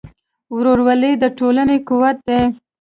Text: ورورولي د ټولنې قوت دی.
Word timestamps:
ورورولي 0.55 1.11
د 1.21 1.23
ټولنې 1.37 1.77
قوت 1.87 2.17
دی. 2.27 2.41